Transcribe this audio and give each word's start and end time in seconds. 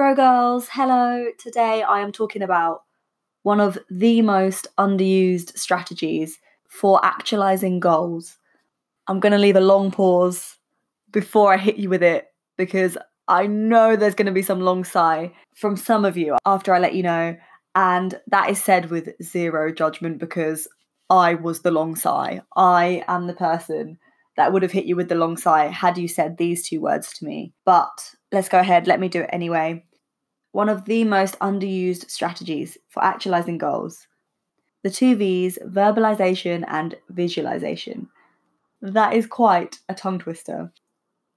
Grow 0.00 0.14
girls, 0.14 0.66
hello. 0.72 1.26
Today 1.38 1.82
I 1.82 2.00
am 2.00 2.10
talking 2.10 2.40
about 2.40 2.84
one 3.42 3.60
of 3.60 3.78
the 3.90 4.22
most 4.22 4.66
underused 4.78 5.58
strategies 5.58 6.40
for 6.66 7.04
actualizing 7.04 7.80
goals. 7.80 8.38
I'm 9.08 9.20
going 9.20 9.32
to 9.32 9.38
leave 9.38 9.56
a 9.56 9.60
long 9.60 9.90
pause 9.90 10.56
before 11.10 11.52
I 11.52 11.58
hit 11.58 11.76
you 11.76 11.90
with 11.90 12.02
it 12.02 12.28
because 12.56 12.96
I 13.28 13.46
know 13.46 13.94
there's 13.94 14.14
going 14.14 14.24
to 14.24 14.32
be 14.32 14.40
some 14.40 14.62
long 14.62 14.84
sigh 14.84 15.34
from 15.54 15.76
some 15.76 16.06
of 16.06 16.16
you 16.16 16.38
after 16.46 16.72
I 16.72 16.78
let 16.78 16.94
you 16.94 17.02
know. 17.02 17.36
And 17.74 18.18
that 18.28 18.48
is 18.48 18.64
said 18.64 18.90
with 18.90 19.10
zero 19.22 19.70
judgment 19.70 20.16
because 20.16 20.66
I 21.10 21.34
was 21.34 21.60
the 21.60 21.72
long 21.72 21.94
sigh. 21.94 22.40
I 22.56 23.04
am 23.06 23.26
the 23.26 23.34
person 23.34 23.98
that 24.38 24.50
would 24.50 24.62
have 24.62 24.72
hit 24.72 24.86
you 24.86 24.96
with 24.96 25.10
the 25.10 25.14
long 25.14 25.36
sigh 25.36 25.66
had 25.66 25.98
you 25.98 26.08
said 26.08 26.38
these 26.38 26.66
two 26.66 26.80
words 26.80 27.12
to 27.18 27.26
me. 27.26 27.52
But 27.66 28.14
let's 28.32 28.48
go 28.48 28.60
ahead, 28.60 28.86
let 28.86 28.98
me 28.98 29.10
do 29.10 29.20
it 29.20 29.30
anyway 29.30 29.84
one 30.52 30.68
of 30.68 30.84
the 30.84 31.04
most 31.04 31.38
underused 31.38 32.10
strategies 32.10 32.76
for 32.88 33.04
actualizing 33.04 33.58
goals. 33.58 34.06
The 34.82 34.90
two 34.90 35.14
V's, 35.16 35.58
verbalization 35.64 36.64
and 36.68 36.96
visualization. 37.10 38.08
That 38.82 39.14
is 39.14 39.26
quite 39.26 39.78
a 39.88 39.94
tongue 39.94 40.18
twister. 40.18 40.72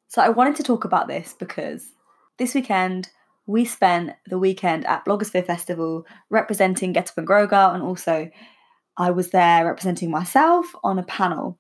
So, 0.07 0.21
I 0.21 0.29
wanted 0.29 0.55
to 0.57 0.63
talk 0.63 0.85
about 0.85 1.07
this 1.07 1.35
because 1.37 1.91
this 2.37 2.53
weekend 2.53 3.09
we 3.45 3.65
spent 3.65 4.11
the 4.27 4.39
weekend 4.39 4.85
at 4.85 5.05
Blogosphere 5.05 5.45
Festival 5.45 6.05
representing 6.29 6.93
Get 6.93 7.09
Up 7.09 7.17
and 7.17 7.27
Grow 7.27 7.45
Girl, 7.45 7.71
and 7.71 7.83
also 7.83 8.29
I 8.97 9.11
was 9.11 9.31
there 9.31 9.65
representing 9.65 10.11
myself 10.11 10.73
on 10.83 10.99
a 10.99 11.03
panel. 11.03 11.57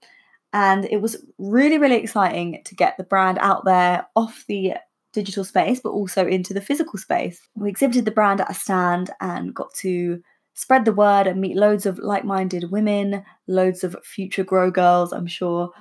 And 0.53 0.85
it 0.85 1.01
was 1.01 1.17
really, 1.39 1.79
really 1.79 1.95
exciting 1.95 2.61
to 2.65 2.75
get 2.75 2.95
the 2.97 3.03
brand 3.03 3.39
out 3.41 3.65
there 3.65 4.05
off 4.15 4.45
the 4.47 4.75
digital 5.13 5.43
space, 5.43 5.79
but 5.79 5.91
also 5.91 6.27
into 6.27 6.53
the 6.53 6.61
physical 6.61 6.99
space. 6.99 7.41
We 7.55 7.69
exhibited 7.69 8.05
the 8.05 8.11
brand 8.11 8.41
at 8.41 8.51
a 8.51 8.53
stand 8.53 9.11
and 9.21 9.53
got 9.53 9.73
to 9.75 10.21
spread 10.55 10.85
the 10.85 10.93
word 10.93 11.27
and 11.27 11.41
meet 11.41 11.55
loads 11.55 11.85
of 11.85 11.97
like 11.99 12.25
minded 12.25 12.71
women, 12.71 13.23
loads 13.47 13.83
of 13.83 13.95
future 14.03 14.43
grow 14.43 14.69
girls, 14.69 15.11
I'm 15.11 15.27
sure. 15.27 15.71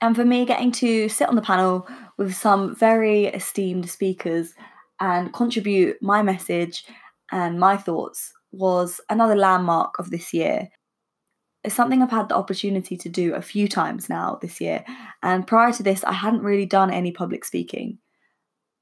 And 0.00 0.14
for 0.14 0.24
me, 0.24 0.44
getting 0.44 0.72
to 0.72 1.08
sit 1.08 1.28
on 1.28 1.36
the 1.36 1.42
panel 1.42 1.88
with 2.18 2.34
some 2.34 2.74
very 2.74 3.26
esteemed 3.26 3.88
speakers 3.88 4.54
and 5.00 5.32
contribute 5.32 5.96
my 6.02 6.22
message 6.22 6.84
and 7.32 7.58
my 7.58 7.76
thoughts 7.76 8.32
was 8.52 9.00
another 9.10 9.36
landmark 9.36 9.98
of 9.98 10.10
this 10.10 10.32
year. 10.32 10.68
It's 11.64 11.74
something 11.74 12.02
I've 12.02 12.10
had 12.10 12.28
the 12.28 12.36
opportunity 12.36 12.96
to 12.96 13.08
do 13.08 13.34
a 13.34 13.42
few 13.42 13.68
times 13.68 14.08
now 14.08 14.38
this 14.40 14.60
year. 14.60 14.84
And 15.22 15.46
prior 15.46 15.72
to 15.72 15.82
this, 15.82 16.04
I 16.04 16.12
hadn't 16.12 16.42
really 16.42 16.66
done 16.66 16.92
any 16.92 17.10
public 17.10 17.44
speaking. 17.44 17.98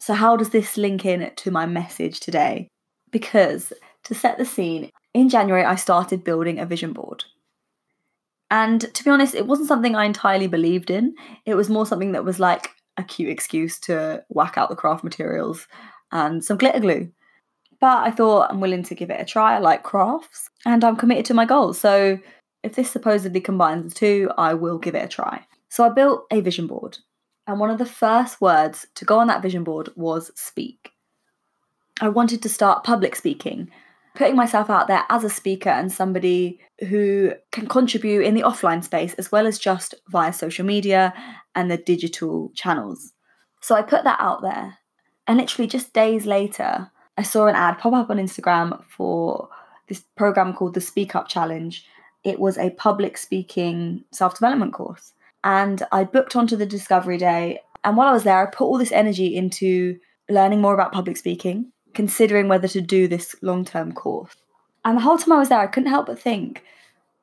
So, 0.00 0.14
how 0.14 0.36
does 0.36 0.50
this 0.50 0.76
link 0.76 1.04
in 1.04 1.30
to 1.34 1.50
my 1.50 1.66
message 1.66 2.20
today? 2.20 2.68
Because 3.10 3.72
to 4.04 4.14
set 4.14 4.38
the 4.38 4.44
scene, 4.44 4.90
in 5.14 5.28
January 5.28 5.64
I 5.64 5.76
started 5.76 6.24
building 6.24 6.58
a 6.58 6.66
vision 6.66 6.92
board. 6.92 7.24
And 8.50 8.80
to 8.94 9.04
be 9.04 9.10
honest, 9.10 9.34
it 9.34 9.46
wasn't 9.46 9.68
something 9.68 9.96
I 9.96 10.04
entirely 10.04 10.46
believed 10.46 10.90
in. 10.90 11.14
It 11.46 11.54
was 11.54 11.70
more 11.70 11.86
something 11.86 12.12
that 12.12 12.24
was 12.24 12.38
like 12.38 12.70
a 12.96 13.02
cute 13.02 13.30
excuse 13.30 13.80
to 13.80 14.22
whack 14.28 14.58
out 14.58 14.68
the 14.68 14.76
craft 14.76 15.02
materials 15.02 15.66
and 16.12 16.44
some 16.44 16.58
glitter 16.58 16.80
glue. 16.80 17.10
But 17.80 18.06
I 18.06 18.10
thought 18.10 18.50
I'm 18.50 18.60
willing 18.60 18.84
to 18.84 18.94
give 18.94 19.10
it 19.10 19.20
a 19.20 19.24
try. 19.24 19.56
I 19.56 19.58
like 19.58 19.82
crafts 19.82 20.48
and 20.64 20.84
I'm 20.84 20.96
committed 20.96 21.24
to 21.26 21.34
my 21.34 21.44
goals. 21.44 21.78
So 21.78 22.18
if 22.62 22.74
this 22.74 22.90
supposedly 22.90 23.40
combines 23.40 23.92
the 23.92 23.98
two, 23.98 24.30
I 24.38 24.54
will 24.54 24.78
give 24.78 24.94
it 24.94 25.04
a 25.04 25.08
try. 25.08 25.46
So 25.68 25.84
I 25.84 25.88
built 25.88 26.24
a 26.30 26.40
vision 26.40 26.66
board 26.66 26.98
and 27.46 27.60
one 27.60 27.70
of 27.70 27.78
the 27.78 27.86
first 27.86 28.40
words 28.40 28.86
to 28.94 29.04
go 29.04 29.18
on 29.18 29.26
that 29.26 29.42
vision 29.42 29.64
board 29.64 29.90
was 29.96 30.30
speak. 30.34 30.92
I 32.00 32.08
wanted 32.08 32.42
to 32.42 32.48
start 32.48 32.84
public 32.84 33.14
speaking, 33.14 33.70
putting 34.14 34.36
myself 34.36 34.70
out 34.70 34.88
there 34.88 35.04
as 35.10 35.24
a 35.24 35.30
speaker 35.30 35.70
and 35.70 35.92
somebody 35.92 36.58
who 36.88 37.32
can 37.52 37.66
contribute 37.66 38.22
in 38.22 38.34
the 38.34 38.42
offline 38.42 38.82
space 38.82 39.14
as 39.14 39.30
well 39.30 39.46
as 39.46 39.58
just 39.58 39.94
via 40.08 40.32
social 40.32 40.64
media 40.64 41.12
and 41.54 41.70
the 41.70 41.76
digital 41.76 42.50
channels. 42.54 43.12
So 43.60 43.74
I 43.74 43.82
put 43.82 44.04
that 44.04 44.20
out 44.20 44.42
there. 44.42 44.78
And 45.26 45.38
literally 45.38 45.68
just 45.68 45.92
days 45.92 46.26
later, 46.26 46.90
I 47.16 47.22
saw 47.22 47.46
an 47.46 47.54
ad 47.54 47.78
pop 47.78 47.92
up 47.92 48.10
on 48.10 48.18
Instagram 48.18 48.82
for 48.88 49.48
this 49.88 50.04
program 50.16 50.52
called 50.52 50.74
the 50.74 50.80
Speak 50.80 51.14
Up 51.14 51.28
Challenge. 51.28 51.86
It 52.24 52.40
was 52.40 52.58
a 52.58 52.70
public 52.70 53.16
speaking 53.16 54.04
self 54.10 54.34
development 54.34 54.72
course. 54.72 55.12
And 55.44 55.82
I 55.92 56.04
booked 56.04 56.34
onto 56.34 56.56
the 56.56 56.66
Discovery 56.66 57.18
Day. 57.18 57.60
And 57.84 57.96
while 57.96 58.08
I 58.08 58.12
was 58.12 58.24
there, 58.24 58.42
I 58.42 58.50
put 58.50 58.64
all 58.64 58.78
this 58.78 58.92
energy 58.92 59.36
into 59.36 59.98
learning 60.28 60.60
more 60.60 60.74
about 60.74 60.92
public 60.92 61.16
speaking, 61.16 61.70
considering 61.92 62.48
whether 62.48 62.66
to 62.68 62.80
do 62.80 63.06
this 63.06 63.36
long 63.42 63.64
term 63.64 63.92
course. 63.92 64.34
And 64.84 64.96
the 64.96 65.02
whole 65.02 65.18
time 65.18 65.32
I 65.32 65.38
was 65.38 65.50
there, 65.50 65.60
I 65.60 65.66
couldn't 65.66 65.90
help 65.90 66.06
but 66.06 66.18
think 66.18 66.64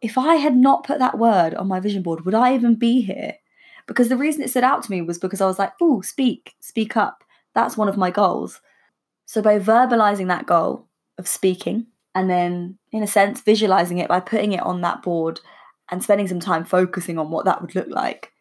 if 0.01 0.17
I 0.17 0.35
had 0.35 0.55
not 0.55 0.83
put 0.83 0.99
that 0.99 1.17
word 1.17 1.53
on 1.53 1.67
my 1.67 1.79
vision 1.79 2.01
board, 2.01 2.25
would 2.25 2.33
I 2.33 2.55
even 2.55 2.75
be 2.75 3.01
here? 3.01 3.35
Because 3.87 4.09
the 4.09 4.17
reason 4.17 4.41
it 4.41 4.49
stood 4.49 4.63
out 4.63 4.83
to 4.83 4.91
me 4.91 5.01
was 5.01 5.19
because 5.19 5.41
I 5.41 5.45
was 5.45 5.59
like, 5.59 5.73
oh, 5.81 6.01
speak, 6.01 6.55
speak 6.59 6.97
up. 6.97 7.23
That's 7.53 7.77
one 7.77 7.87
of 7.87 7.97
my 7.97 8.09
goals. 8.09 8.61
So 9.25 9.41
by 9.41 9.59
verbalizing 9.59 10.27
that 10.27 10.45
goal 10.45 10.87
of 11.17 11.27
speaking, 11.27 11.87
and 12.13 12.29
then, 12.29 12.77
in 12.91 13.03
a 13.03 13.07
sense, 13.07 13.41
visualizing 13.41 13.99
it 13.99 14.09
by 14.09 14.19
putting 14.19 14.51
it 14.51 14.61
on 14.61 14.81
that 14.81 15.01
board 15.01 15.39
and 15.91 16.01
spending 16.01 16.27
some 16.27 16.39
time 16.39 16.63
focusing 16.63 17.19
on 17.19 17.29
what 17.29 17.45
that 17.45 17.61
would 17.61 17.75
look 17.75 17.89
like, 17.89 18.31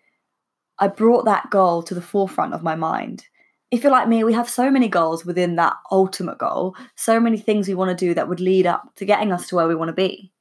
I 0.78 0.88
brought 0.88 1.26
that 1.26 1.50
goal 1.50 1.82
to 1.82 1.94
the 1.94 2.00
forefront 2.00 2.54
of 2.54 2.62
my 2.62 2.74
mind. 2.74 3.26
If 3.70 3.82
you're 3.82 3.92
like 3.92 4.08
me, 4.08 4.24
we 4.24 4.32
have 4.32 4.48
so 4.48 4.70
many 4.70 4.88
goals 4.88 5.24
within 5.24 5.56
that 5.56 5.74
ultimate 5.92 6.38
goal, 6.38 6.74
so 6.96 7.20
many 7.20 7.38
things 7.38 7.68
we 7.68 7.74
want 7.74 7.96
to 7.96 8.06
do 8.06 8.14
that 8.14 8.28
would 8.28 8.40
lead 8.40 8.66
up 8.66 8.94
to 8.96 9.04
getting 9.04 9.30
us 9.30 9.48
to 9.48 9.56
where 9.56 9.68
we 9.68 9.74
want 9.74 9.90
to 9.90 9.94
be. 9.94 10.32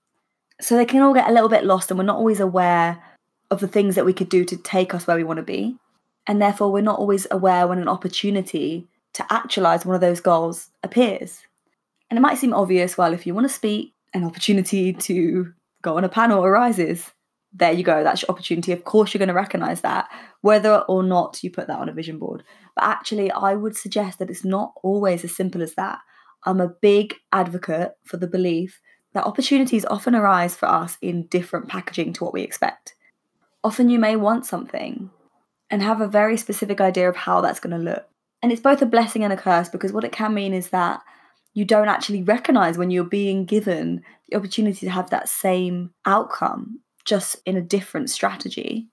So 0.61 0.75
they 0.75 0.85
can 0.85 1.01
all 1.01 1.13
get 1.13 1.29
a 1.29 1.33
little 1.33 1.49
bit 1.49 1.65
lost, 1.65 1.91
and 1.91 1.97
we're 1.97 2.05
not 2.05 2.17
always 2.17 2.39
aware 2.39 3.03
of 3.51 3.59
the 3.59 3.67
things 3.67 3.95
that 3.95 4.05
we 4.05 4.13
could 4.13 4.29
do 4.29 4.45
to 4.45 4.57
take 4.57 4.93
us 4.93 5.07
where 5.07 5.17
we 5.17 5.23
want 5.23 5.37
to 5.37 5.43
be. 5.43 5.77
And 6.27 6.41
therefore, 6.41 6.71
we're 6.71 6.81
not 6.81 6.99
always 6.99 7.27
aware 7.31 7.67
when 7.67 7.79
an 7.79 7.87
opportunity 7.87 8.87
to 9.13 9.25
actualize 9.31 9.85
one 9.85 9.95
of 9.95 10.01
those 10.01 10.21
goals 10.21 10.69
appears. 10.83 11.41
And 12.09 12.17
it 12.17 12.21
might 12.21 12.37
seem 12.37 12.53
obvious, 12.53 12.97
well, 12.97 13.13
if 13.13 13.25
you 13.25 13.33
want 13.33 13.47
to 13.47 13.53
speak, 13.53 13.93
an 14.13 14.23
opportunity 14.23 14.93
to 14.93 15.53
go 15.81 15.97
on 15.97 16.03
a 16.03 16.09
panel 16.09 16.43
arises, 16.43 17.11
there 17.53 17.71
you 17.71 17.83
go. 17.83 18.03
That's 18.03 18.21
your 18.21 18.29
opportunity. 18.29 18.71
Of 18.71 18.83
course, 18.83 19.13
you're 19.13 19.19
going 19.19 19.27
to 19.27 19.33
recognize 19.33 19.81
that, 19.81 20.09
whether 20.41 20.79
or 20.87 21.03
not 21.03 21.43
you 21.43 21.49
put 21.49 21.67
that 21.67 21.79
on 21.79 21.89
a 21.89 21.93
vision 21.93 22.19
board. 22.19 22.43
But 22.75 22.85
actually, 22.85 23.31
I 23.31 23.55
would 23.55 23.75
suggest 23.75 24.19
that 24.19 24.29
it's 24.29 24.45
not 24.45 24.73
always 24.83 25.23
as 25.23 25.35
simple 25.35 25.63
as 25.63 25.73
that. 25.75 25.99
I'm 26.45 26.61
a 26.61 26.69
big 26.69 27.15
advocate 27.31 27.93
for 28.03 28.17
the 28.17 28.27
belief 28.27 28.81
that 29.13 29.25
opportunities 29.25 29.85
often 29.85 30.15
arise 30.15 30.55
for 30.55 30.67
us 30.67 30.97
in 31.01 31.27
different 31.27 31.67
packaging 31.67 32.13
to 32.13 32.23
what 32.23 32.33
we 32.33 32.43
expect. 32.43 32.95
Often, 33.63 33.89
you 33.89 33.99
may 33.99 34.15
want 34.15 34.45
something 34.45 35.09
and 35.71 35.81
have 35.81 36.01
a 36.01 36.07
very 36.07 36.37
specific 36.37 36.79
idea 36.79 37.09
of 37.09 37.15
how 37.15 37.41
that's 37.41 37.59
going 37.59 37.77
to 37.77 37.83
look. 37.91 38.05
And 38.41 38.51
it's 38.51 38.61
both 38.61 38.81
a 38.81 38.85
blessing 38.85 39.23
and 39.23 39.33
a 39.33 39.37
curse 39.37 39.69
because 39.69 39.91
what 39.91 40.03
it 40.03 40.11
can 40.11 40.33
mean 40.33 40.53
is 40.53 40.69
that 40.69 41.01
you 41.53 41.65
don't 41.65 41.89
actually 41.89 42.23
recognize 42.23 42.77
when 42.77 42.91
you're 42.91 43.03
being 43.03 43.45
given 43.45 44.03
the 44.29 44.37
opportunity 44.37 44.85
to 44.85 44.91
have 44.91 45.09
that 45.09 45.29
same 45.29 45.91
outcome, 46.05 46.79
just 47.05 47.37
in 47.45 47.57
a 47.57 47.61
different 47.61 48.09
strategy. 48.09 48.87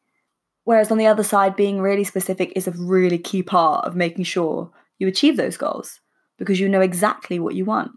Whereas 0.65 0.91
on 0.91 0.99
the 0.99 1.07
other 1.07 1.23
side, 1.23 1.55
being 1.55 1.81
really 1.81 2.05
specific 2.05 2.53
is 2.57 2.67
a 2.67 2.73
really 2.73 3.19
key 3.19 3.43
part 3.43 3.85
of 3.85 3.95
making 3.95 4.25
sure 4.25 4.71
you 4.99 5.07
achieve 5.07 5.37
those 5.37 5.57
goals 5.57 6.01
because 6.39 6.59
you 6.59 6.69
know 6.69 6.81
exactly 6.81 7.39
what 7.39 7.55
you 7.55 7.65
want. 7.65 7.93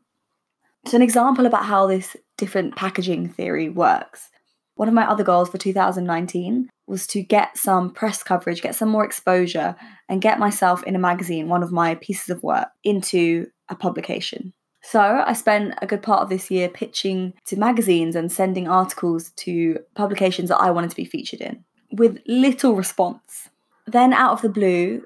So, 0.86 0.96
an 0.96 1.02
example 1.02 1.46
about 1.46 1.66
how 1.66 1.88
this 1.88 2.16
different 2.38 2.76
packaging 2.76 3.30
theory 3.30 3.70
works. 3.70 4.30
One 4.76 4.88
of 4.88 4.94
my 4.94 5.10
other 5.10 5.24
goals 5.24 5.50
for 5.50 5.58
2019 5.58 6.70
was 6.90 7.08
to 7.08 7.22
get 7.22 7.58
some 7.58 7.92
press 7.92 8.24
coverage, 8.24 8.62
get 8.62 8.76
some 8.76 8.90
more 8.90 9.06
exposure, 9.06 9.76
and 10.10 10.22
get 10.22 10.40
myself 10.40 10.84
in 10.84 10.96
a 10.96 11.00
magazine, 11.00 11.48
one 11.48 11.64
of 11.64 11.72
my 11.72 11.96
pieces 11.96 12.30
of 12.30 12.44
work, 12.44 12.68
into 12.84 13.48
a 13.70 13.76
publication. 13.76 14.54
So 14.82 15.00
I 15.00 15.34
spent 15.34 15.76
a 15.82 15.88
good 15.88 16.02
part 16.02 16.22
of 16.22 16.30
this 16.30 16.50
year 16.50 16.68
pitching 16.70 17.34
to 17.46 17.60
magazines 17.60 18.16
and 18.16 18.32
sending 18.32 18.68
articles 18.68 19.32
to 19.38 19.80
publications 19.94 20.50
that 20.50 20.62
I 20.62 20.72
wanted 20.72 20.90
to 20.90 20.96
be 20.96 21.06
featured 21.06 21.42
in 21.42 21.64
with 21.92 22.20
little 22.28 22.76
response. 22.76 23.50
Then 23.86 24.14
out 24.14 24.34
of 24.34 24.42
the 24.42 24.50
blue, 24.50 25.04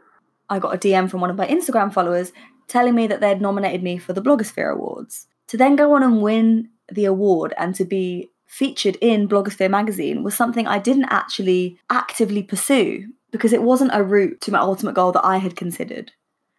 I 0.49 0.59
got 0.59 0.75
a 0.75 0.77
DM 0.77 1.09
from 1.09 1.21
one 1.21 1.29
of 1.29 1.37
my 1.37 1.47
Instagram 1.47 1.93
followers 1.93 2.31
telling 2.67 2.95
me 2.95 3.07
that 3.07 3.21
they'd 3.21 3.41
nominated 3.41 3.83
me 3.83 3.97
for 3.97 4.13
the 4.13 4.21
Blogosphere 4.21 4.73
Awards. 4.73 5.27
To 5.47 5.57
then 5.57 5.75
go 5.75 5.93
on 5.93 6.03
and 6.03 6.21
win 6.21 6.69
the 6.91 7.05
award 7.05 7.53
and 7.57 7.73
to 7.75 7.85
be 7.85 8.29
featured 8.47 8.97
in 9.01 9.27
Blogosphere 9.27 9.69
magazine 9.69 10.23
was 10.23 10.35
something 10.35 10.67
I 10.67 10.79
didn't 10.79 11.09
actually 11.09 11.79
actively 11.89 12.43
pursue 12.43 13.07
because 13.31 13.53
it 13.53 13.63
wasn't 13.63 13.91
a 13.93 14.03
route 14.03 14.39
to 14.41 14.51
my 14.51 14.59
ultimate 14.59 14.93
goal 14.95 15.11
that 15.11 15.25
I 15.25 15.37
had 15.37 15.55
considered. 15.55 16.11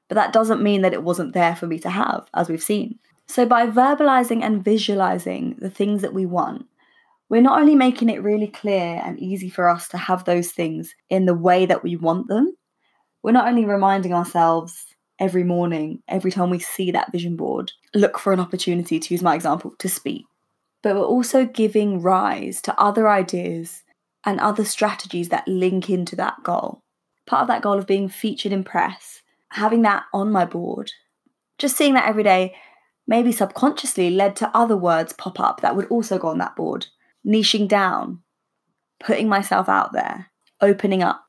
But 0.08 0.16
that 0.16 0.32
doesn't 0.32 0.62
mean 0.62 0.82
that 0.82 0.92
it 0.92 1.02
wasn't 1.02 1.32
there 1.32 1.56
for 1.56 1.66
me 1.66 1.78
to 1.78 1.90
have, 1.90 2.28
as 2.34 2.48
we've 2.48 2.62
seen. 2.62 2.98
So, 3.26 3.46
by 3.46 3.66
verbalizing 3.66 4.42
and 4.42 4.62
visualizing 4.62 5.56
the 5.58 5.70
things 5.70 6.02
that 6.02 6.12
we 6.12 6.26
want, 6.26 6.66
we're 7.30 7.40
not 7.40 7.58
only 7.58 7.74
making 7.74 8.10
it 8.10 8.22
really 8.22 8.48
clear 8.48 9.00
and 9.02 9.18
easy 9.18 9.48
for 9.48 9.68
us 9.68 9.88
to 9.88 9.96
have 9.96 10.24
those 10.24 10.52
things 10.52 10.94
in 11.08 11.24
the 11.24 11.34
way 11.34 11.64
that 11.64 11.82
we 11.82 11.96
want 11.96 12.28
them, 12.28 12.54
we're 13.22 13.32
not 13.32 13.48
only 13.48 13.64
reminding 13.64 14.12
ourselves 14.12 14.84
every 15.18 15.44
morning, 15.44 16.02
every 16.08 16.30
time 16.30 16.50
we 16.50 16.58
see 16.58 16.90
that 16.90 17.12
vision 17.12 17.36
board, 17.36 17.72
look 17.94 18.18
for 18.18 18.32
an 18.32 18.40
opportunity, 18.40 18.98
to 18.98 19.14
use 19.14 19.22
my 19.22 19.34
example, 19.34 19.74
to 19.78 19.88
speak, 19.88 20.26
but 20.84 20.94
we're 20.94 21.02
also 21.02 21.46
giving 21.46 22.02
rise 22.02 22.60
to 22.60 22.78
other 22.78 23.08
ideas 23.08 23.84
and 24.26 24.38
other 24.38 24.66
strategies 24.66 25.30
that 25.30 25.48
link 25.48 25.88
into 25.88 26.14
that 26.14 26.42
goal. 26.42 26.82
Part 27.26 27.40
of 27.40 27.48
that 27.48 27.62
goal 27.62 27.78
of 27.78 27.86
being 27.86 28.06
featured 28.06 28.52
in 28.52 28.64
press, 28.64 29.22
having 29.48 29.80
that 29.82 30.04
on 30.12 30.30
my 30.30 30.44
board, 30.44 30.92
just 31.58 31.74
seeing 31.74 31.94
that 31.94 32.06
every 32.06 32.22
day, 32.22 32.54
maybe 33.06 33.32
subconsciously 33.32 34.10
led 34.10 34.36
to 34.36 34.54
other 34.54 34.76
words 34.76 35.14
pop 35.14 35.40
up 35.40 35.62
that 35.62 35.74
would 35.74 35.86
also 35.86 36.18
go 36.18 36.28
on 36.28 36.36
that 36.36 36.54
board. 36.54 36.88
Niching 37.26 37.66
down, 37.66 38.20
putting 39.00 39.26
myself 39.26 39.70
out 39.70 39.94
there, 39.94 40.30
opening 40.60 41.02
up. 41.02 41.24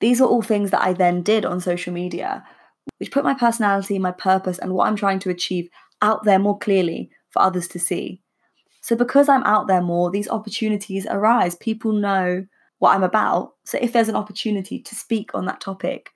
These 0.00 0.20
are 0.20 0.26
all 0.26 0.42
things 0.42 0.72
that 0.72 0.82
I 0.82 0.94
then 0.94 1.22
did 1.22 1.44
on 1.44 1.60
social 1.60 1.92
media, 1.92 2.44
which 2.98 3.12
put 3.12 3.22
my 3.22 3.34
personality, 3.34 4.00
my 4.00 4.10
purpose, 4.10 4.58
and 4.58 4.74
what 4.74 4.88
I'm 4.88 4.96
trying 4.96 5.20
to 5.20 5.30
achieve 5.30 5.68
out 6.02 6.24
there 6.24 6.40
more 6.40 6.58
clearly 6.58 7.12
for 7.30 7.40
others 7.40 7.68
to 7.68 7.78
see. 7.78 8.20
So, 8.88 8.96
because 8.96 9.28
I'm 9.28 9.44
out 9.44 9.66
there 9.66 9.82
more, 9.82 10.10
these 10.10 10.30
opportunities 10.30 11.06
arise. 11.10 11.54
People 11.56 11.92
know 11.92 12.46
what 12.78 12.94
I'm 12.94 13.02
about. 13.02 13.52
So, 13.66 13.76
if 13.82 13.92
there's 13.92 14.08
an 14.08 14.16
opportunity 14.16 14.80
to 14.80 14.94
speak 14.94 15.34
on 15.34 15.44
that 15.44 15.60
topic, 15.60 16.08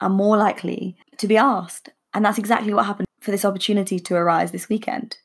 I'm 0.00 0.10
more 0.10 0.36
likely 0.36 0.96
to 1.18 1.28
be 1.28 1.36
asked. 1.36 1.90
And 2.14 2.24
that's 2.24 2.36
exactly 2.36 2.74
what 2.74 2.84
happened 2.84 3.06
for 3.20 3.30
this 3.30 3.44
opportunity 3.44 4.00
to 4.00 4.16
arise 4.16 4.50
this 4.50 4.68
weekend. 4.68 5.18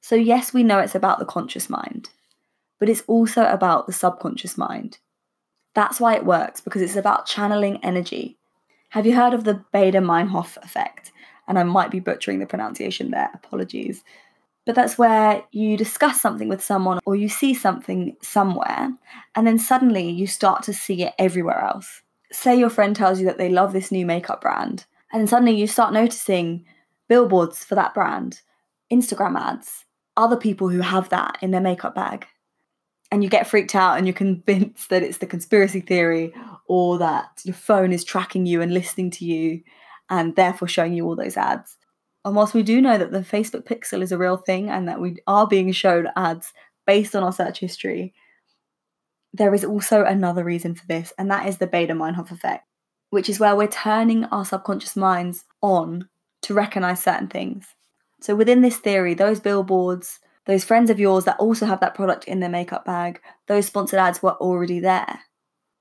So, 0.00 0.16
yes, 0.16 0.52
we 0.52 0.64
know 0.64 0.80
it's 0.80 0.96
about 0.96 1.20
the 1.20 1.24
conscious 1.24 1.70
mind, 1.70 2.08
but 2.80 2.88
it's 2.88 3.04
also 3.06 3.44
about 3.44 3.86
the 3.86 3.92
subconscious 3.92 4.58
mind. 4.58 4.98
That's 5.76 6.00
why 6.00 6.16
it 6.16 6.24
works, 6.24 6.60
because 6.60 6.82
it's 6.82 6.96
about 6.96 7.26
channeling 7.26 7.78
energy. 7.84 8.38
Have 8.88 9.06
you 9.06 9.14
heard 9.14 9.34
of 9.34 9.44
the 9.44 9.64
Baader-Meinhof 9.72 10.56
effect? 10.64 11.12
And 11.46 11.60
I 11.60 11.62
might 11.62 11.92
be 11.92 12.00
butchering 12.00 12.40
the 12.40 12.46
pronunciation 12.46 13.12
there, 13.12 13.30
apologies. 13.34 14.02
But 14.68 14.74
that's 14.74 14.98
where 14.98 15.44
you 15.50 15.78
discuss 15.78 16.20
something 16.20 16.46
with 16.46 16.62
someone 16.62 16.98
or 17.06 17.16
you 17.16 17.30
see 17.30 17.54
something 17.54 18.14
somewhere, 18.20 18.92
and 19.34 19.46
then 19.46 19.58
suddenly 19.58 20.10
you 20.10 20.26
start 20.26 20.62
to 20.64 20.74
see 20.74 21.04
it 21.04 21.14
everywhere 21.18 21.60
else. 21.60 22.02
Say 22.30 22.58
your 22.58 22.68
friend 22.68 22.94
tells 22.94 23.18
you 23.18 23.24
that 23.24 23.38
they 23.38 23.48
love 23.48 23.72
this 23.72 23.90
new 23.90 24.04
makeup 24.04 24.42
brand, 24.42 24.84
and 25.10 25.26
suddenly 25.26 25.58
you 25.58 25.66
start 25.66 25.94
noticing 25.94 26.66
billboards 27.08 27.64
for 27.64 27.76
that 27.76 27.94
brand, 27.94 28.42
Instagram 28.92 29.40
ads, 29.40 29.86
other 30.18 30.36
people 30.36 30.68
who 30.68 30.82
have 30.82 31.08
that 31.08 31.38
in 31.40 31.50
their 31.50 31.62
makeup 31.62 31.94
bag. 31.94 32.26
And 33.10 33.24
you 33.24 33.30
get 33.30 33.46
freaked 33.46 33.74
out 33.74 33.96
and 33.96 34.06
you're 34.06 34.12
convinced 34.12 34.90
that 34.90 35.02
it's 35.02 35.16
the 35.16 35.26
conspiracy 35.26 35.80
theory 35.80 36.34
or 36.66 36.98
that 36.98 37.40
your 37.42 37.54
phone 37.54 37.90
is 37.90 38.04
tracking 38.04 38.44
you 38.44 38.60
and 38.60 38.74
listening 38.74 39.12
to 39.12 39.24
you 39.24 39.62
and 40.10 40.36
therefore 40.36 40.68
showing 40.68 40.92
you 40.92 41.06
all 41.06 41.16
those 41.16 41.38
ads. 41.38 41.78
And 42.24 42.34
whilst 42.34 42.54
we 42.54 42.62
do 42.62 42.80
know 42.80 42.98
that 42.98 43.10
the 43.10 43.20
Facebook 43.20 43.64
pixel 43.64 44.02
is 44.02 44.12
a 44.12 44.18
real 44.18 44.36
thing 44.36 44.68
and 44.68 44.88
that 44.88 45.00
we 45.00 45.16
are 45.26 45.46
being 45.46 45.72
shown 45.72 46.08
ads 46.16 46.52
based 46.86 47.14
on 47.14 47.22
our 47.22 47.32
search 47.32 47.60
history, 47.60 48.12
there 49.32 49.54
is 49.54 49.64
also 49.64 50.04
another 50.04 50.44
reason 50.44 50.74
for 50.74 50.86
this, 50.86 51.12
and 51.18 51.30
that 51.30 51.46
is 51.46 51.58
the 51.58 51.66
Baader-Meinhof 51.66 52.30
effect, 52.30 52.64
which 53.10 53.28
is 53.28 53.38
where 53.38 53.54
we're 53.54 53.68
turning 53.68 54.24
our 54.26 54.44
subconscious 54.44 54.96
minds 54.96 55.44
on 55.62 56.08
to 56.42 56.54
recognize 56.54 57.02
certain 57.02 57.28
things. 57.28 57.66
So 58.20 58.34
within 58.34 58.62
this 58.62 58.78
theory, 58.78 59.14
those 59.14 59.38
billboards, 59.38 60.18
those 60.46 60.64
friends 60.64 60.90
of 60.90 60.98
yours 60.98 61.24
that 61.24 61.38
also 61.38 61.66
have 61.66 61.80
that 61.80 61.94
product 61.94 62.24
in 62.24 62.40
their 62.40 62.48
makeup 62.48 62.84
bag, 62.84 63.20
those 63.46 63.66
sponsored 63.66 64.00
ads 64.00 64.22
were 64.22 64.34
already 64.36 64.80
there, 64.80 65.20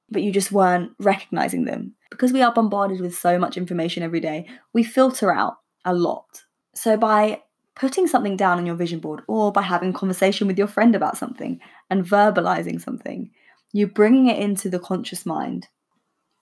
but 0.09 0.21
you 0.21 0.31
just 0.31 0.51
weren't 0.51 0.91
recognizing 0.99 1.65
them. 1.65 1.95
Because 2.11 2.31
we 2.31 2.41
are 2.41 2.53
bombarded 2.53 3.01
with 3.01 3.15
so 3.15 3.39
much 3.39 3.57
information 3.57 4.03
every 4.03 4.19
day, 4.19 4.47
we 4.73 4.83
filter 4.83 5.33
out 5.33 5.55
a 5.87 5.93
lot. 5.93 6.43
So 6.75 6.97
by 6.97 7.41
putting 7.75 8.07
something 8.07 8.37
down 8.37 8.57
on 8.59 8.65
your 8.65 8.75
vision 8.75 8.99
board 8.99 9.21
or 9.27 9.51
by 9.51 9.63
having 9.63 9.93
conversation 9.93 10.45
with 10.45 10.57
your 10.57 10.67
friend 10.67 10.95
about 10.95 11.17
something 11.17 11.59
and 11.89 12.05
verbalizing 12.05 12.79
something, 12.81 13.31
you're 13.71 13.87
bringing 13.87 14.27
it 14.27 14.37
into 14.37 14.69
the 14.69 14.79
conscious 14.79 15.25
mind. 15.25 15.67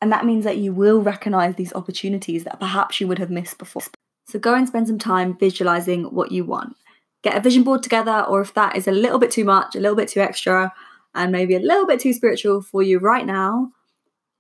And 0.02 0.12
that 0.12 0.26
means 0.26 0.44
that 0.44 0.58
you 0.58 0.74
will 0.74 1.02
recognize 1.02 1.56
these 1.56 1.74
opportunities 1.74 2.44
that 2.44 2.60
perhaps 2.60 3.00
you 3.00 3.08
would 3.08 3.20
have 3.20 3.30
missed 3.30 3.58
before. 3.58 3.84
So 4.28 4.40
go 4.40 4.56
and 4.56 4.68
spend 4.68 4.88
some 4.88 5.00
time 5.00 5.38
visualizing 5.38 6.04
what 6.06 6.32
you 6.32 6.44
want. 6.44 6.76
Get 7.24 7.38
a 7.38 7.42
vision 7.42 7.64
board 7.64 7.84
together, 7.84 8.26
or 8.28 8.42
if 8.42 8.54
that 8.56 8.76
is 8.76 8.88
a 8.88 8.92
little 8.92 9.20
bit 9.20 9.32
too 9.32 9.46
much, 9.46 9.76
a 9.76 9.80
little 9.80 9.96
bit 9.96 10.10
too 10.10 10.20
extra, 10.20 10.74
and 11.14 11.32
maybe 11.32 11.56
a 11.56 11.60
little 11.60 11.88
bit 11.88 12.00
too 12.00 12.14
spiritual 12.14 12.62
for 12.62 12.84
you 12.84 13.00
right 13.00 13.26
now, 13.26 13.72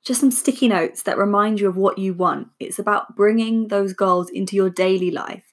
just 0.05 0.21
some 0.21 0.31
sticky 0.31 0.67
notes 0.67 1.01
that 1.03 1.17
remind 1.17 1.59
you 1.59 1.67
of 1.67 1.75
what 1.75 1.97
you 1.97 2.13
want. 2.13 2.49
It's 2.59 2.79
about 2.79 3.15
bringing 3.15 3.67
those 3.67 3.91
goals 3.93 4.29
into 4.29 4.55
your 4.55 4.69
daily 4.69 5.09
life 5.09 5.51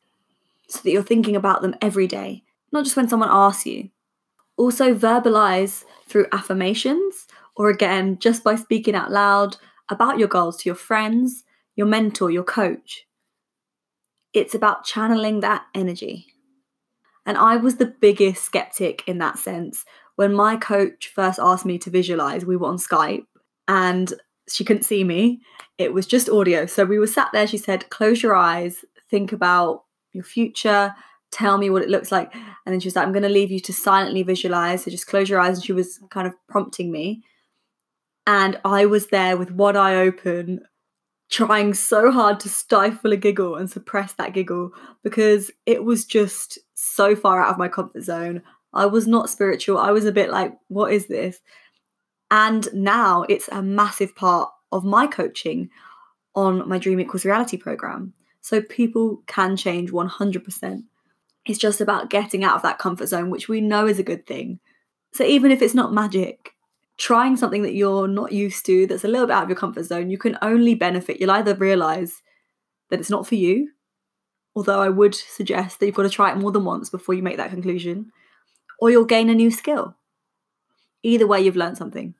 so 0.68 0.80
that 0.84 0.90
you're 0.90 1.02
thinking 1.02 1.34
about 1.34 1.62
them 1.62 1.74
every 1.80 2.06
day, 2.06 2.44
not 2.70 2.84
just 2.84 2.96
when 2.96 3.08
someone 3.08 3.30
asks 3.32 3.66
you. 3.66 3.88
Also, 4.58 4.94
verbalize 4.94 5.84
through 6.06 6.26
affirmations 6.32 7.26
or 7.56 7.70
again, 7.70 8.18
just 8.18 8.44
by 8.44 8.54
speaking 8.54 8.94
out 8.94 9.10
loud 9.10 9.56
about 9.90 10.18
your 10.18 10.28
goals 10.28 10.58
to 10.58 10.68
your 10.68 10.76
friends, 10.76 11.44
your 11.74 11.86
mentor, 11.86 12.30
your 12.30 12.44
coach. 12.44 13.06
It's 14.34 14.54
about 14.54 14.84
channeling 14.84 15.40
that 15.40 15.64
energy. 15.74 16.26
And 17.24 17.38
I 17.38 17.56
was 17.56 17.76
the 17.76 17.94
biggest 18.00 18.42
skeptic 18.44 19.02
in 19.06 19.18
that 19.18 19.38
sense. 19.38 19.84
When 20.16 20.34
my 20.34 20.56
coach 20.56 21.10
first 21.14 21.38
asked 21.38 21.64
me 21.64 21.78
to 21.78 21.90
visualize, 21.90 22.44
we 22.44 22.56
were 22.56 22.68
on 22.68 22.76
Skype 22.76 23.24
and 23.66 24.12
she 24.54 24.64
couldn't 24.64 24.84
see 24.84 25.04
me. 25.04 25.40
It 25.78 25.92
was 25.92 26.06
just 26.06 26.28
audio. 26.28 26.66
So 26.66 26.84
we 26.84 26.98
were 26.98 27.06
sat 27.06 27.30
there. 27.32 27.46
She 27.46 27.58
said, 27.58 27.88
Close 27.90 28.22
your 28.22 28.34
eyes, 28.34 28.84
think 29.10 29.32
about 29.32 29.84
your 30.12 30.24
future, 30.24 30.94
tell 31.32 31.58
me 31.58 31.70
what 31.70 31.82
it 31.82 31.88
looks 31.88 32.12
like. 32.12 32.32
And 32.34 32.72
then 32.72 32.80
she 32.80 32.86
was 32.86 32.94
like, 32.94 33.06
I'm 33.06 33.12
going 33.12 33.22
to 33.24 33.28
leave 33.28 33.50
you 33.50 33.60
to 33.60 33.72
silently 33.72 34.22
visualize. 34.22 34.84
So 34.84 34.90
just 34.90 35.06
close 35.06 35.28
your 35.28 35.40
eyes. 35.40 35.56
And 35.56 35.64
she 35.64 35.72
was 35.72 35.98
kind 36.10 36.26
of 36.26 36.34
prompting 36.48 36.92
me. 36.92 37.24
And 38.26 38.60
I 38.64 38.86
was 38.86 39.08
there 39.08 39.36
with 39.36 39.50
one 39.50 39.76
eye 39.76 39.96
open, 39.96 40.60
trying 41.30 41.74
so 41.74 42.12
hard 42.12 42.38
to 42.40 42.48
stifle 42.48 43.12
a 43.12 43.16
giggle 43.16 43.56
and 43.56 43.68
suppress 43.68 44.12
that 44.12 44.34
giggle 44.34 44.70
because 45.02 45.50
it 45.66 45.82
was 45.82 46.04
just 46.04 46.58
so 46.74 47.16
far 47.16 47.42
out 47.42 47.50
of 47.50 47.58
my 47.58 47.68
comfort 47.68 48.02
zone. 48.04 48.42
I 48.72 48.86
was 48.86 49.06
not 49.06 49.28
spiritual. 49.28 49.78
I 49.78 49.90
was 49.90 50.04
a 50.04 50.12
bit 50.12 50.30
like, 50.30 50.52
what 50.68 50.92
is 50.92 51.06
this? 51.06 51.40
And 52.32 52.72
now 52.72 53.26
it's 53.28 53.48
a 53.48 53.62
massive 53.62 54.16
part 54.16 54.50
of 54.72 54.84
my 54.84 55.06
coaching 55.06 55.68
on 56.34 56.66
my 56.66 56.78
Dream 56.78 56.98
Equals 56.98 57.26
Reality 57.26 57.58
program. 57.58 58.14
So 58.40 58.62
people 58.62 59.22
can 59.26 59.54
change 59.54 59.92
100%. 59.92 60.82
It's 61.44 61.58
just 61.58 61.82
about 61.82 62.08
getting 62.08 62.42
out 62.42 62.56
of 62.56 62.62
that 62.62 62.78
comfort 62.78 63.08
zone, 63.08 63.28
which 63.28 63.50
we 63.50 63.60
know 63.60 63.86
is 63.86 63.98
a 63.98 64.02
good 64.02 64.26
thing. 64.26 64.60
So 65.12 65.24
even 65.24 65.50
if 65.50 65.60
it's 65.60 65.74
not 65.74 65.92
magic, 65.92 66.54
trying 66.96 67.36
something 67.36 67.62
that 67.64 67.74
you're 67.74 68.08
not 68.08 68.32
used 68.32 68.64
to, 68.64 68.86
that's 68.86 69.04
a 69.04 69.08
little 69.08 69.26
bit 69.26 69.34
out 69.34 69.42
of 69.42 69.50
your 69.50 69.58
comfort 69.58 69.84
zone, 69.84 70.08
you 70.08 70.16
can 70.16 70.38
only 70.40 70.74
benefit. 70.74 71.20
You'll 71.20 71.32
either 71.32 71.54
realize 71.54 72.22
that 72.88 72.98
it's 72.98 73.10
not 73.10 73.26
for 73.26 73.34
you, 73.34 73.72
although 74.56 74.80
I 74.80 74.88
would 74.88 75.14
suggest 75.14 75.80
that 75.80 75.86
you've 75.86 75.94
got 75.94 76.04
to 76.04 76.08
try 76.08 76.32
it 76.32 76.38
more 76.38 76.50
than 76.50 76.64
once 76.64 76.88
before 76.88 77.14
you 77.14 77.22
make 77.22 77.36
that 77.36 77.50
conclusion, 77.50 78.10
or 78.78 78.90
you'll 78.90 79.04
gain 79.04 79.28
a 79.28 79.34
new 79.34 79.50
skill. 79.50 79.96
Either 81.02 81.26
way, 81.26 81.42
you've 81.42 81.56
learned 81.56 81.76
something. 81.76 82.14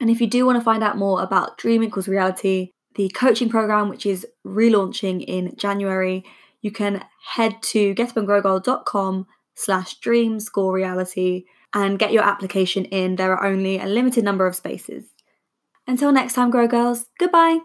And 0.00 0.10
if 0.10 0.20
you 0.20 0.26
do 0.26 0.46
want 0.46 0.58
to 0.58 0.64
find 0.64 0.82
out 0.82 0.96
more 0.96 1.22
about 1.22 1.58
Dream 1.58 1.82
Equals 1.82 2.08
Reality, 2.08 2.72
the 2.94 3.08
coaching 3.10 3.48
program, 3.48 3.88
which 3.88 4.06
is 4.06 4.26
relaunching 4.46 5.24
in 5.24 5.54
January, 5.56 6.24
you 6.60 6.70
can 6.70 7.04
head 7.24 7.62
to 7.62 7.94
getupandgrowgirl.com 7.94 9.26
slash 9.54 9.94
dream 10.00 10.40
score 10.40 10.72
reality 10.72 11.44
and 11.74 11.98
get 11.98 12.12
your 12.12 12.22
application 12.22 12.84
in. 12.86 13.16
There 13.16 13.32
are 13.36 13.46
only 13.46 13.78
a 13.78 13.86
limited 13.86 14.24
number 14.24 14.46
of 14.46 14.56
spaces. 14.56 15.04
Until 15.86 16.12
next 16.12 16.34
time, 16.34 16.50
Grow 16.50 16.66
Girls, 16.66 17.06
goodbye. 17.18 17.58